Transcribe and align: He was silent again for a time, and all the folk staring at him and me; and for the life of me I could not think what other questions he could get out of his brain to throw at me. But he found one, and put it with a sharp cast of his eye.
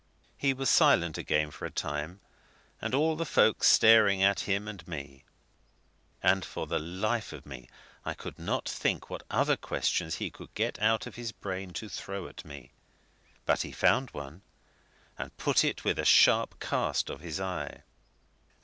He 0.35 0.51
was 0.51 0.67
silent 0.67 1.19
again 1.19 1.51
for 1.51 1.67
a 1.67 1.69
time, 1.69 2.21
and 2.81 2.95
all 2.95 3.15
the 3.15 3.23
folk 3.23 3.63
staring 3.63 4.23
at 4.23 4.39
him 4.49 4.67
and 4.67 4.87
me; 4.87 5.25
and 6.23 6.43
for 6.43 6.65
the 6.65 6.79
life 6.79 7.31
of 7.33 7.45
me 7.45 7.69
I 8.03 8.15
could 8.15 8.39
not 8.39 8.67
think 8.67 9.11
what 9.11 9.21
other 9.29 9.55
questions 9.55 10.15
he 10.15 10.31
could 10.31 10.51
get 10.55 10.79
out 10.81 11.05
of 11.05 11.17
his 11.17 11.31
brain 11.31 11.71
to 11.73 11.87
throw 11.87 12.27
at 12.27 12.43
me. 12.43 12.71
But 13.45 13.61
he 13.61 13.71
found 13.71 14.09
one, 14.09 14.41
and 15.19 15.37
put 15.37 15.63
it 15.63 15.83
with 15.83 15.99
a 15.99 16.03
sharp 16.05 16.59
cast 16.59 17.11
of 17.11 17.21
his 17.21 17.39
eye. 17.39 17.83